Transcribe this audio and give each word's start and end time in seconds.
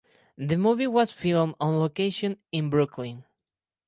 The 0.39 0.57
movie 0.57 0.87
was 0.87 1.11
filmed 1.11 1.53
on 1.61 1.77
location 1.79 2.37
in 2.51 2.71
Brooklyn. 2.71 3.23